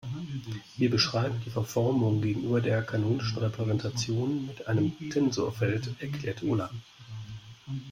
[0.77, 6.71] Wir beschreiben die Verformung gegenüber der kanonischen Repräsentation mit einem Tensorfeld, erklärte Ulla.